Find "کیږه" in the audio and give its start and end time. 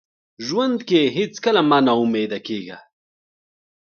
2.47-2.77